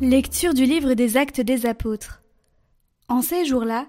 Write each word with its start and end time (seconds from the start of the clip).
Lecture 0.00 0.54
du 0.54 0.64
livre 0.64 0.94
des 0.94 1.18
Actes 1.18 1.42
des 1.42 1.66
Apôtres. 1.66 2.22
En 3.08 3.20
ces 3.20 3.44
jours-là, 3.44 3.86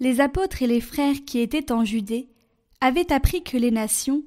les 0.00 0.20
apôtres 0.20 0.60
et 0.62 0.66
les 0.66 0.82
frères 0.82 1.24
qui 1.26 1.38
étaient 1.38 1.72
en 1.72 1.82
Judée 1.82 2.28
avaient 2.82 3.10
appris 3.10 3.42
que 3.42 3.56
les 3.56 3.70
nations, 3.70 4.22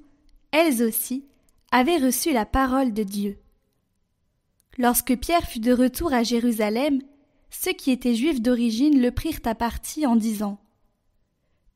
elles 0.50 0.82
aussi, 0.82 1.26
avaient 1.72 2.00
reçu 2.00 2.34
la 2.34 2.48
parole 2.48 2.94
de 2.94 3.04
Dieu. 3.04 3.38
Lorsque 4.80 5.16
Pierre 5.20 5.48
fut 5.48 5.60
de 5.60 5.72
retour 5.72 6.14
à 6.14 6.24
Jérusalem, 6.24 7.00
ceux 7.52 7.74
qui 7.74 7.92
étaient 7.92 8.16
juifs 8.16 8.42
d'origine 8.42 9.00
le 9.00 9.12
prirent 9.12 9.42
à 9.46 9.54
partie 9.54 10.08
en 10.08 10.16
disant 10.16 10.60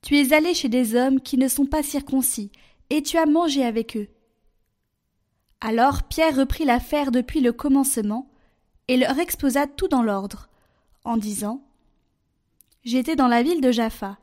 Tu 0.01 0.17
es 0.17 0.33
allé 0.33 0.55
chez 0.55 0.69
des 0.69 0.95
hommes 0.95 1.21
qui 1.21 1.37
ne 1.37 1.47
sont 1.47 1.67
pas 1.67 1.83
circoncis, 1.83 2.51
et 2.89 3.03
tu 3.03 3.17
as 3.17 3.27
mangé 3.27 3.63
avec 3.63 3.97
eux. 3.97 4.07
Alors 5.61 6.01
Pierre 6.01 6.37
reprit 6.37 6.65
l'affaire 6.65 7.11
depuis 7.11 7.39
le 7.39 7.53
commencement, 7.53 8.32
et 8.87 8.97
leur 8.97 9.17
exposa 9.19 9.67
tout 9.67 9.87
dans 9.87 10.03
l'ordre, 10.03 10.49
en 11.03 11.17
disant 11.17 11.61
J'étais 12.83 13.15
dans 13.15 13.27
la 13.27 13.43
ville 13.43 13.61
de 13.61 13.71
Jaffa, 13.71 14.17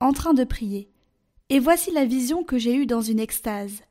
en 0.00 0.12
train 0.12 0.34
de 0.34 0.44
prier, 0.44 0.88
et 1.48 1.58
voici 1.58 1.90
la 1.90 2.04
vision 2.04 2.44
que 2.44 2.58
j'ai 2.58 2.74
eue 2.74 2.86
dans 2.86 3.02
une 3.02 3.20
extase. 3.20 3.82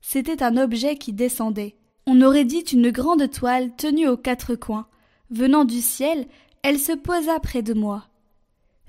C'était 0.00 0.42
un 0.42 0.56
objet 0.56 0.96
qui 0.96 1.12
descendait. 1.12 1.76
On 2.06 2.22
aurait 2.22 2.44
dit 2.44 2.60
une 2.60 2.90
grande 2.90 3.30
toile 3.30 3.74
tenue 3.76 4.06
aux 4.06 4.16
quatre 4.16 4.54
coins. 4.54 4.86
Venant 5.30 5.64
du 5.64 5.80
ciel, 5.80 6.26
elle 6.62 6.78
se 6.78 6.92
posa 6.92 7.40
près 7.40 7.62
de 7.62 7.74
moi. 7.74 8.06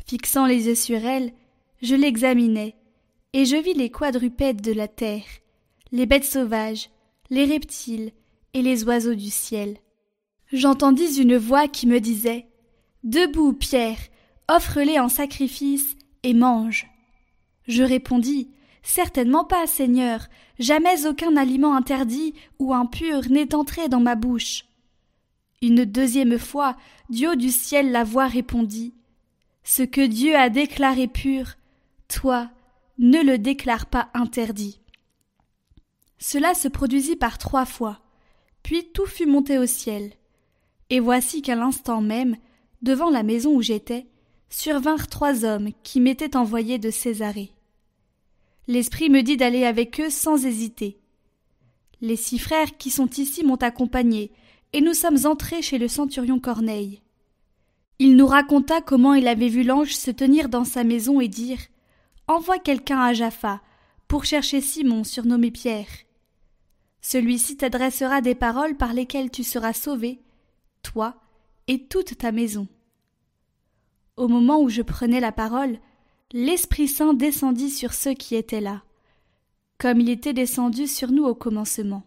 Fixant 0.05 0.45
les 0.45 0.67
yeux 0.67 0.75
sur 0.75 1.03
elle, 1.03 1.33
je 1.81 1.95
l'examinai, 1.95 2.75
et 3.33 3.45
je 3.45 3.55
vis 3.55 3.73
les 3.73 3.89
quadrupèdes 3.89 4.61
de 4.61 4.71
la 4.71 4.87
terre, 4.87 5.25
les 5.91 6.05
bêtes 6.05 6.25
sauvages, 6.25 6.89
les 7.29 7.45
reptiles 7.45 8.11
et 8.53 8.61
les 8.61 8.83
oiseaux 8.83 9.15
du 9.15 9.29
ciel 9.29 9.77
j'entendis 10.51 11.19
une 11.21 11.37
voix 11.37 11.67
qui 11.67 11.87
me 11.87 11.99
disait 11.99 12.47
Debout, 13.03 13.53
Pierre, 13.53 13.99
offre-les 14.47 14.99
en 14.99 15.09
sacrifice 15.09 15.95
et 16.23 16.33
mange. 16.33 16.87
Je 17.67 17.83
répondis 17.83 18.51
Certainement 18.83 19.43
pas, 19.43 19.67
Seigneur, 19.67 20.27
jamais 20.59 21.05
aucun 21.05 21.35
aliment 21.35 21.75
interdit 21.75 22.33
ou 22.57 22.73
impur 22.73 23.29
n'est 23.29 23.53
entré 23.53 23.89
dans 23.89 23.99
ma 23.99 24.15
bouche. 24.15 24.63
Une 25.61 25.83
deuxième 25.83 26.39
fois, 26.39 26.77
Dieu 27.09 27.35
du 27.35 27.49
ciel 27.49 27.91
la 27.91 28.03
voix 28.03 28.27
répondit 28.27 28.93
Ce 29.63 29.83
que 29.83 30.05
Dieu 30.05 30.35
a 30.35 30.49
déclaré 30.49 31.07
pur, 31.07 31.55
toi, 32.07 32.49
ne 32.97 33.21
le 33.21 33.37
déclare 33.37 33.87
pas 33.87 34.09
interdit. 34.13 34.79
Cela 36.17 36.53
se 36.53 36.67
produisit 36.67 37.15
par 37.15 37.37
trois 37.37 37.65
fois, 37.65 37.99
puis 38.63 38.89
tout 38.93 39.05
fut 39.05 39.27
monté 39.27 39.57
au 39.57 39.65
ciel. 39.65 40.13
Et 40.89 40.99
voici 40.99 41.41
qu'à 41.41 41.55
l'instant 41.55 42.01
même, 42.01 42.37
devant 42.81 43.09
la 43.09 43.23
maison 43.23 43.55
où 43.55 43.61
j'étais, 43.61 44.07
survinrent 44.49 45.07
trois 45.07 45.43
hommes 45.43 45.69
qui 45.83 45.99
m'étaient 45.99 46.37
envoyés 46.37 46.79
de 46.79 46.89
Césarée. 46.89 47.51
L'Esprit 48.67 49.09
me 49.09 49.21
dit 49.21 49.37
d'aller 49.37 49.65
avec 49.65 49.99
eux 49.99 50.09
sans 50.09 50.45
hésiter. 50.45 50.99
Les 52.01 52.15
six 52.15 52.37
frères 52.37 52.77
qui 52.77 52.89
sont 52.89 53.09
ici 53.17 53.43
m'ont 53.43 53.55
accompagné, 53.55 54.31
et 54.73 54.81
nous 54.81 54.93
sommes 54.93 55.25
entrés 55.25 55.61
chez 55.61 55.77
le 55.77 55.87
centurion 55.87 56.39
Corneille. 56.39 57.01
Il 57.99 58.15
nous 58.15 58.27
raconta 58.27 58.81
comment 58.81 59.13
il 59.13 59.27
avait 59.27 59.47
vu 59.47 59.63
l'ange 59.63 59.95
se 59.95 60.11
tenir 60.11 60.49
dans 60.49 60.65
sa 60.65 60.83
maison 60.83 61.19
et 61.19 61.27
dire 61.27 61.59
Envoie 62.27 62.59
quelqu'un 62.59 62.99
à 62.99 63.13
Jaffa 63.13 63.61
pour 64.07 64.25
chercher 64.25 64.61
Simon 64.61 65.03
surnommé 65.03 65.49
Pierre. 65.49 65.87
Celui-ci 67.01 67.57
t'adressera 67.57 68.21
des 68.21 68.35
paroles 68.35 68.75
par 68.75 68.93
lesquelles 68.93 69.31
tu 69.31 69.43
seras 69.43 69.73
sauvé, 69.73 70.19
toi 70.83 71.15
et 71.67 71.83
toute 71.87 72.17
ta 72.17 72.31
maison. 72.31 72.67
Au 74.15 74.27
moment 74.27 74.61
où 74.61 74.69
je 74.69 74.81
prenais 74.81 75.19
la 75.19 75.31
parole, 75.31 75.79
l'Esprit 76.31 76.87
Saint 76.87 77.13
descendit 77.13 77.69
sur 77.69 77.93
ceux 77.93 78.13
qui 78.13 78.35
étaient 78.35 78.61
là, 78.61 78.83
comme 79.77 79.99
il 79.99 80.09
était 80.09 80.33
descendu 80.33 80.87
sur 80.87 81.11
nous 81.11 81.25
au 81.25 81.35
commencement. 81.35 82.03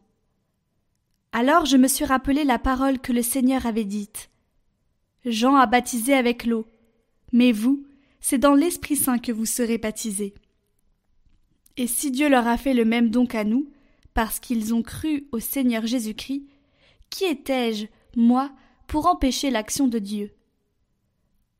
Alors 1.32 1.66
je 1.66 1.76
me 1.76 1.86
suis 1.86 2.04
rappelé 2.04 2.44
la 2.44 2.58
parole 2.58 2.98
que 2.98 3.12
le 3.12 3.22
Seigneur 3.22 3.66
avait 3.66 3.84
dite. 3.84 4.30
Jean 5.24 5.56
a 5.56 5.66
baptisé 5.66 6.14
avec 6.14 6.44
l'eau, 6.44 6.66
mais 7.32 7.52
vous, 7.52 7.84
c'est 8.20 8.38
dans 8.38 8.54
l'Esprit 8.54 8.96
Saint 8.96 9.18
que 9.18 9.32
vous 9.32 9.46
serez 9.46 9.78
baptisés. 9.78 10.34
Et 11.76 11.86
si 11.86 12.10
Dieu 12.10 12.28
leur 12.28 12.46
a 12.46 12.56
fait 12.56 12.74
le 12.74 12.84
même 12.84 13.10
don 13.10 13.26
qu'à 13.26 13.44
nous, 13.44 13.70
parce 14.14 14.40
qu'ils 14.40 14.74
ont 14.74 14.82
cru 14.82 15.28
au 15.32 15.38
Seigneur 15.38 15.86
Jésus-Christ, 15.86 16.44
qui 17.10 17.24
étais-je, 17.24 17.86
moi, 18.16 18.50
pour 18.86 19.06
empêcher 19.06 19.50
l'action 19.50 19.88
de 19.88 19.98
Dieu. 19.98 20.32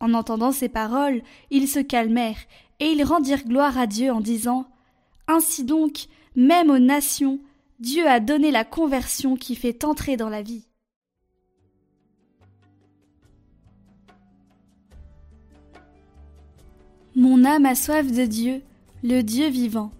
En 0.00 0.14
entendant 0.14 0.52
ces 0.52 0.68
paroles, 0.68 1.22
ils 1.50 1.68
se 1.68 1.78
calmèrent, 1.78 2.46
et 2.80 2.86
ils 2.86 3.04
rendirent 3.04 3.44
gloire 3.44 3.78
à 3.78 3.86
Dieu 3.86 4.10
en 4.10 4.20
disant 4.20 4.66
Ainsi 5.28 5.64
donc, 5.64 6.06
même 6.34 6.70
aux 6.70 6.78
nations, 6.78 7.38
Dieu 7.78 8.06
a 8.08 8.20
donné 8.20 8.50
la 8.50 8.64
conversion 8.64 9.36
qui 9.36 9.54
fait 9.54 9.84
entrer 9.84 10.16
dans 10.16 10.28
la 10.28 10.42
vie. 10.42 10.66
Mon 17.16 17.44
âme 17.44 17.66
a 17.66 17.74
soif 17.74 18.10
de 18.12 18.24
Dieu, 18.24 18.62
le 19.02 19.22
Dieu 19.22 19.48
vivant. 19.48 19.90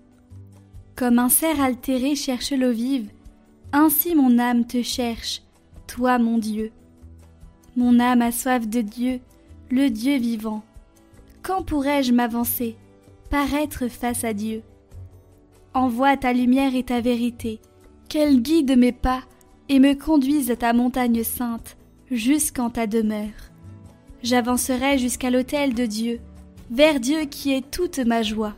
Comme 0.95 1.19
un 1.19 1.29
cerf 1.29 1.61
altéré 1.61 2.15
cherche 2.15 2.53
l'eau 2.53 2.71
vive, 2.71 3.11
ainsi 3.73 4.15
mon 4.15 4.39
âme 4.39 4.67
te 4.67 4.83
cherche, 4.83 5.43
toi 5.91 6.19
mon 6.19 6.39
Dieu. 6.39 6.71
Mon 7.77 7.99
âme 7.99 8.23
a 8.23 8.31
soif 8.31 8.69
de 8.69 8.81
Dieu, 8.81 9.21
le 9.71 9.91
Dieu 9.91 10.19
vivant. 10.19 10.63
Quand 11.43 11.63
pourrais-je 11.65 12.13
m'avancer, 12.13 12.77
paraître 13.29 13.89
face 13.89 14.23
à 14.23 14.33
Dieu? 14.33 14.63
Envoie 15.75 16.17
ta 16.17 16.33
lumière 16.33 16.77
et 16.77 16.85
ta 16.85 17.01
vérité, 17.01 17.61
qu'elle 18.09 18.41
guide 18.41 18.79
mes 18.79 18.93
pas 18.93 19.23
et 19.69 19.81
me 19.81 19.95
conduise 19.95 20.53
à 20.53 20.57
ta 20.57 20.73
montagne 20.73 21.25
sainte, 21.25 21.77
jusqu'en 22.11 22.71
ta 22.71 22.87
demeure. 22.87 23.51
J'avancerai 24.23 24.97
jusqu'à 24.97 25.31
l'autel 25.31 25.75
de 25.75 25.87
Dieu, 25.87 26.21
vers 26.71 27.01
Dieu 27.01 27.25
qui 27.25 27.53
est 27.53 27.69
toute 27.69 27.99
ma 27.99 28.23
joie. 28.23 28.55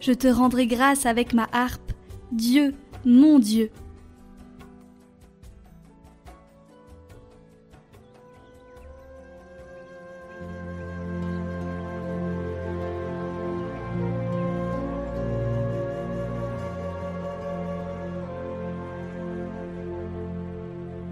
Je 0.00 0.12
te 0.12 0.26
rendrai 0.26 0.66
grâce 0.66 1.06
avec 1.06 1.34
ma 1.34 1.46
harpe, 1.52 1.92
Dieu, 2.32 2.74
mon 3.04 3.38
Dieu. 3.38 3.70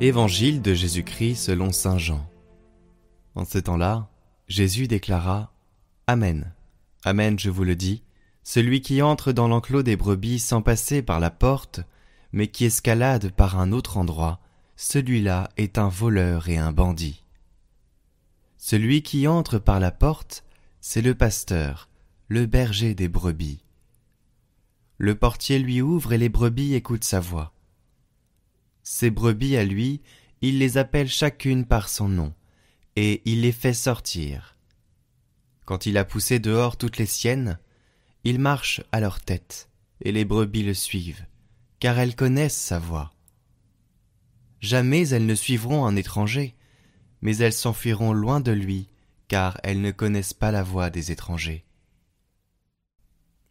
Évangile 0.02 0.62
de 0.62 0.72
Jésus-Christ 0.72 1.34
selon 1.34 1.72
Saint 1.72 1.98
Jean. 1.98 2.26
En 3.34 3.44
ce 3.44 3.58
temps-là, 3.58 4.08
Jésus 4.48 4.88
déclara 4.88 5.52
Amen. 6.06 6.54
Amen, 7.04 7.38
je 7.38 7.50
vous 7.50 7.64
le 7.64 7.76
dis, 7.76 8.02
celui 8.42 8.80
qui 8.80 9.02
entre 9.02 9.32
dans 9.32 9.46
l'enclos 9.46 9.82
des 9.82 9.96
brebis 9.96 10.38
sans 10.38 10.62
passer 10.62 11.02
par 11.02 11.20
la 11.20 11.30
porte, 11.30 11.80
mais 12.32 12.46
qui 12.46 12.64
escalade 12.64 13.30
par 13.32 13.58
un 13.58 13.72
autre 13.72 13.98
endroit, 13.98 14.40
celui-là 14.74 15.50
est 15.58 15.76
un 15.76 15.90
voleur 15.90 16.48
et 16.48 16.56
un 16.56 16.72
bandit. 16.72 17.22
Celui 18.56 19.02
qui 19.02 19.28
entre 19.28 19.58
par 19.58 19.80
la 19.80 19.90
porte, 19.90 20.44
c'est 20.80 21.02
le 21.02 21.14
pasteur, 21.14 21.90
le 22.28 22.46
berger 22.46 22.94
des 22.94 23.08
brebis. 23.08 23.66
Le 24.96 25.14
portier 25.14 25.58
lui 25.58 25.82
ouvre 25.82 26.14
et 26.14 26.18
les 26.18 26.30
brebis 26.30 26.72
écoutent 26.72 27.04
sa 27.04 27.20
voix. 27.20 27.52
Ses 28.82 29.10
brebis 29.10 29.56
à 29.56 29.64
lui, 29.64 30.00
il 30.42 30.58
les 30.58 30.78
appelle 30.78 31.08
chacune 31.08 31.64
par 31.64 31.88
son 31.88 32.08
nom, 32.08 32.34
et 32.96 33.22
il 33.24 33.42
les 33.42 33.52
fait 33.52 33.74
sortir. 33.74 34.56
Quand 35.64 35.86
il 35.86 35.98
a 35.98 36.04
poussé 36.04 36.38
dehors 36.38 36.76
toutes 36.76 36.96
les 36.96 37.06
siennes, 37.06 37.58
il 38.24 38.38
marche 38.38 38.82
à 38.92 39.00
leur 39.00 39.20
tête, 39.20 39.68
et 40.02 40.12
les 40.12 40.24
brebis 40.24 40.62
le 40.62 40.74
suivent, 40.74 41.24
car 41.78 41.98
elles 41.98 42.16
connaissent 42.16 42.56
sa 42.56 42.78
voix. 42.78 43.12
Jamais 44.60 45.08
elles 45.08 45.26
ne 45.26 45.34
suivront 45.34 45.86
un 45.86 45.96
étranger, 45.96 46.54
mais 47.22 47.36
elles 47.36 47.52
s'enfuiront 47.52 48.12
loin 48.12 48.40
de 48.40 48.52
lui, 48.52 48.88
car 49.28 49.60
elles 49.62 49.80
ne 49.80 49.90
connaissent 49.90 50.34
pas 50.34 50.50
la 50.50 50.62
voix 50.62 50.90
des 50.90 51.12
étrangers. 51.12 51.64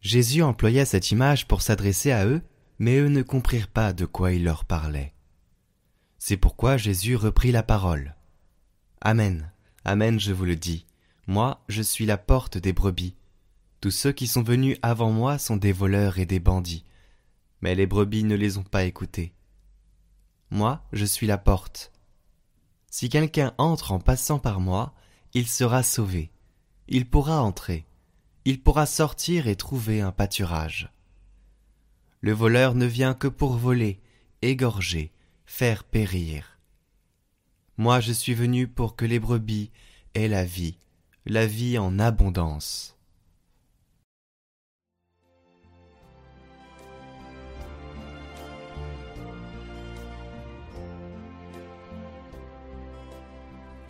Jésus 0.00 0.42
employa 0.42 0.84
cette 0.84 1.10
image 1.10 1.46
pour 1.46 1.62
s'adresser 1.62 2.10
à 2.10 2.26
eux, 2.26 2.42
mais 2.78 2.98
eux 2.98 3.08
ne 3.08 3.22
comprirent 3.22 3.68
pas 3.68 3.92
de 3.92 4.06
quoi 4.06 4.32
il 4.32 4.44
leur 4.44 4.64
parlait. 4.64 5.14
C'est 6.30 6.36
pourquoi 6.36 6.76
Jésus 6.76 7.16
reprit 7.16 7.50
la 7.50 7.64
parole. 7.64 8.14
Amen, 9.00 9.50
Amen, 9.84 10.20
je 10.20 10.32
vous 10.32 10.44
le 10.44 10.54
dis, 10.54 10.86
moi 11.26 11.60
je 11.68 11.82
suis 11.82 12.06
la 12.06 12.18
porte 12.18 12.56
des 12.56 12.72
brebis. 12.72 13.16
Tous 13.80 13.90
ceux 13.90 14.12
qui 14.12 14.28
sont 14.28 14.44
venus 14.44 14.78
avant 14.80 15.10
moi 15.10 15.38
sont 15.38 15.56
des 15.56 15.72
voleurs 15.72 16.20
et 16.20 16.26
des 16.26 16.38
bandits, 16.38 16.84
mais 17.62 17.74
les 17.74 17.88
brebis 17.88 18.22
ne 18.22 18.36
les 18.36 18.58
ont 18.58 18.62
pas 18.62 18.84
écoutés. 18.84 19.32
Moi 20.50 20.84
je 20.92 21.04
suis 21.04 21.26
la 21.26 21.36
porte. 21.36 21.90
Si 22.92 23.08
quelqu'un 23.08 23.52
entre 23.58 23.90
en 23.90 23.98
passant 23.98 24.38
par 24.38 24.60
moi, 24.60 24.94
il 25.34 25.48
sera 25.48 25.82
sauvé. 25.82 26.30
Il 26.86 27.10
pourra 27.10 27.42
entrer. 27.42 27.86
Il 28.44 28.62
pourra 28.62 28.86
sortir 28.86 29.48
et 29.48 29.56
trouver 29.56 30.00
un 30.00 30.12
pâturage. 30.12 30.92
Le 32.20 32.30
voleur 32.30 32.76
ne 32.76 32.86
vient 32.86 33.14
que 33.14 33.26
pour 33.26 33.54
voler, 33.54 34.00
égorger, 34.42 35.12
faire 35.50 35.82
périr. 35.84 36.58
Moi 37.76 38.00
je 38.00 38.12
suis 38.12 38.34
venu 38.34 38.66
pour 38.66 38.94
que 38.96 39.04
les 39.04 39.18
brebis 39.18 39.70
aient 40.14 40.28
la 40.28 40.44
vie, 40.44 40.78
la 41.26 41.44
vie 41.44 41.76
en 41.76 41.98
abondance. 41.98 42.96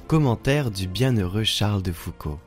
Commentaire 0.09 0.73
du 0.73 0.89
bienheureux 0.89 1.45
Charles 1.45 1.83
de 1.83 1.93
Foucault. 1.93 2.41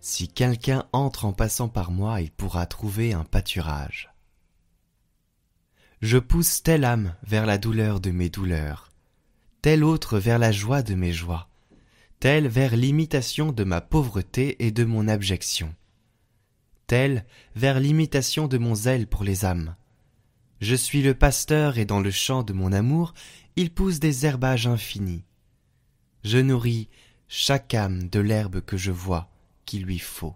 Si 0.00 0.28
quelqu'un 0.28 0.84
entre 0.92 1.24
en 1.24 1.32
passant 1.32 1.68
par 1.68 1.90
moi, 1.90 2.20
il 2.20 2.30
pourra 2.30 2.66
trouver 2.66 3.14
un 3.14 3.24
pâturage. 3.24 4.07
Je 6.00 6.18
pousse 6.18 6.62
telle 6.62 6.84
âme 6.84 7.14
vers 7.22 7.46
la 7.46 7.58
douleur 7.58 8.00
de 8.00 8.10
mes 8.10 8.28
douleurs, 8.28 8.90
telle 9.62 9.84
autre 9.84 10.18
vers 10.18 10.38
la 10.38 10.52
joie 10.52 10.82
de 10.82 10.94
mes 10.94 11.12
joies, 11.12 11.48
telle 12.20 12.48
vers 12.48 12.76
l'imitation 12.76 13.52
de 13.52 13.64
ma 13.64 13.80
pauvreté 13.80 14.64
et 14.64 14.70
de 14.70 14.84
mon 14.84 15.08
abjection, 15.08 15.74
telle 16.86 17.24
vers 17.56 17.80
l'imitation 17.80 18.48
de 18.48 18.58
mon 18.58 18.74
zèle 18.74 19.06
pour 19.06 19.24
les 19.24 19.44
âmes. 19.44 19.74
Je 20.60 20.74
suis 20.74 21.02
le 21.02 21.14
pasteur 21.14 21.78
et 21.78 21.84
dans 21.84 22.00
le 22.00 22.10
champ 22.10 22.42
de 22.42 22.52
mon 22.52 22.72
amour, 22.72 23.14
il 23.56 23.70
pousse 23.70 24.00
des 24.00 24.26
herbages 24.26 24.66
infinis 24.66 25.24
je 26.24 26.38
nourris 26.38 26.88
chaque 27.28 27.74
âme 27.74 28.08
de 28.08 28.20
l'herbe 28.20 28.60
que 28.60 28.76
je 28.76 28.90
vois 28.90 29.30
qu'il 29.64 29.84
lui 29.84 29.98
faut. 29.98 30.34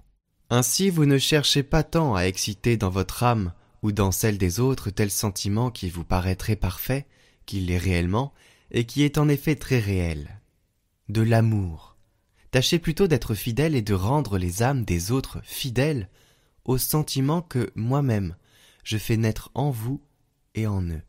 Ainsi 0.51 0.91
vous 0.91 1.07
ne 1.07 1.19
cherchez 1.19 1.63
pas 1.63 1.83
tant 1.83 2.15
à 2.15 2.23
exciter 2.23 2.77
dans 2.77 2.91
votre 2.91 3.23
âme 3.23 3.53
ou 3.83 3.93
dans 3.93 4.13
celle 4.13 4.39
des 4.39 4.61
autres 4.61 4.91
tel 4.91 5.11
sentiment 5.11 5.71
qui 5.71 5.91
vous 5.91 6.05
paraît 6.05 6.37
très 6.37 6.57
parfait, 6.57 7.07
qu'il 7.47 7.67
l'est 7.67 7.79
réellement, 7.79 8.33
et 8.71 8.85
qui 8.85 9.03
est 9.03 9.19
en 9.19 9.29
effet 9.29 9.57
très 9.57 9.79
réel. 9.79 10.41
De 11.09 11.23
l'amour. 11.23 11.97
Tâchez 12.51 12.79
plutôt 12.79 13.07
d'être 13.07 13.35
fidèle 13.35 13.75
et 13.75 13.83
de 13.83 13.95
rendre 13.95 14.39
les 14.39 14.63
âmes 14.63 14.85
des 14.85 15.11
autres 15.11 15.41
fidèles 15.43 16.09
au 16.65 16.79
sentiment 16.79 17.43
que 17.43 17.71
moi-même 17.75 18.37
je 18.85 18.99
fais 18.99 19.17
naître 19.17 19.51
en 19.55 19.71
vous 19.71 20.01
et 20.55 20.67
en 20.67 20.83
eux. 20.83 21.03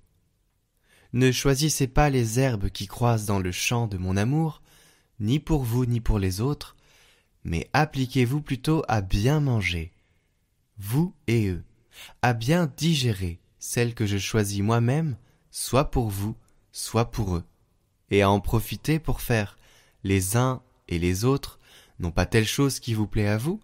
Ne 1.11 1.31
choisissez 1.31 1.87
pas 1.87 2.09
les 2.09 2.39
herbes 2.39 2.69
qui 2.69 2.87
croissent 2.87 3.25
dans 3.25 3.39
le 3.39 3.51
champ 3.51 3.87
de 3.87 3.97
mon 3.97 4.17
amour, 4.17 4.61
ni 5.19 5.39
pour 5.39 5.63
vous 5.63 5.85
ni 5.85 5.99
pour 5.99 6.17
les 6.17 6.41
autres, 6.41 6.75
mais 7.43 7.69
appliquez-vous 7.73 8.41
plutôt 8.41 8.83
à 8.87 9.01
bien 9.01 9.39
manger, 9.39 9.91
vous 10.77 11.13
et 11.27 11.49
eux, 11.49 11.63
à 12.21 12.33
bien 12.33 12.71
digérer 12.77 13.39
celles 13.59 13.93
que 13.93 14.05
je 14.05 14.17
choisis 14.17 14.61
moi-même, 14.61 15.17
soit 15.51 15.91
pour 15.91 16.09
vous, 16.09 16.35
soit 16.71 17.11
pour 17.11 17.35
eux, 17.35 17.45
et 18.09 18.21
à 18.21 18.29
en 18.29 18.39
profiter 18.39 18.99
pour 18.99 19.21
faire 19.21 19.57
les 20.03 20.35
uns 20.35 20.61
et 20.87 20.99
les 20.99 21.25
autres, 21.25 21.59
non 21.99 22.11
pas 22.11 22.25
telle 22.25 22.45
chose 22.45 22.79
qui 22.79 22.93
vous 22.93 23.07
plaît 23.07 23.27
à 23.27 23.37
vous, 23.37 23.61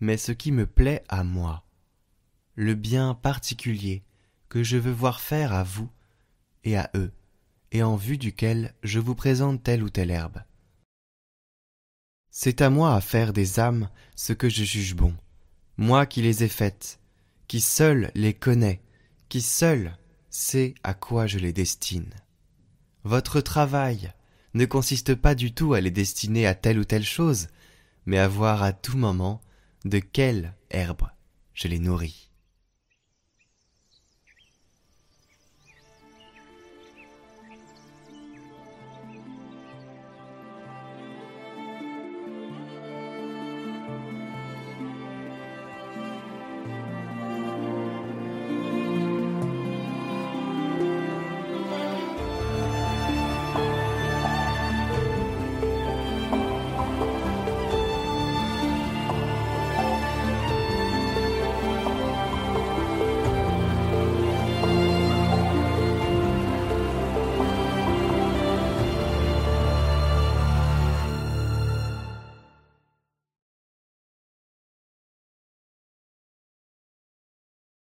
mais 0.00 0.16
ce 0.16 0.32
qui 0.32 0.52
me 0.52 0.66
plaît 0.66 1.02
à 1.08 1.24
moi, 1.24 1.64
le 2.54 2.74
bien 2.74 3.14
particulier 3.14 4.02
que 4.48 4.62
je 4.62 4.76
veux 4.76 4.92
voir 4.92 5.20
faire 5.20 5.52
à 5.52 5.62
vous 5.62 5.88
et 6.64 6.76
à 6.76 6.90
eux, 6.94 7.12
et 7.72 7.82
en 7.82 7.96
vue 7.96 8.18
duquel 8.18 8.74
je 8.82 8.98
vous 8.98 9.14
présente 9.14 9.62
telle 9.62 9.82
ou 9.82 9.90
telle 9.90 10.10
herbe. 10.10 10.42
C'est 12.30 12.60
à 12.60 12.70
moi 12.70 12.94
à 12.94 13.00
faire 13.00 13.32
des 13.32 13.58
âmes 13.58 13.88
ce 14.14 14.32
que 14.32 14.48
je 14.48 14.64
juge 14.64 14.94
bon, 14.94 15.14
moi 15.76 16.06
qui 16.06 16.22
les 16.22 16.44
ai 16.44 16.48
faites, 16.48 17.00
qui 17.48 17.60
seul 17.62 18.10
les 18.14 18.34
connais, 18.34 18.80
qui 19.28 19.40
seul 19.40 19.96
sais 20.30 20.74
à 20.82 20.94
quoi 20.94 21.26
je 21.26 21.38
les 21.38 21.52
destine. 21.52 22.12
Votre 23.04 23.40
travail 23.40 24.12
ne 24.54 24.66
consiste 24.66 25.14
pas 25.14 25.34
du 25.34 25.52
tout 25.52 25.72
à 25.72 25.80
les 25.80 25.90
destiner 25.90 26.46
à 26.46 26.54
telle 26.54 26.78
ou 26.78 26.84
telle 26.84 27.04
chose, 27.04 27.48
mais 28.06 28.18
à 28.18 28.28
voir 28.28 28.62
à 28.62 28.72
tout 28.72 28.96
moment 28.96 29.40
de 29.84 29.98
quelle 29.98 30.54
herbe 30.70 31.08
je 31.54 31.68
les 31.68 31.78
nourris. 31.78 32.30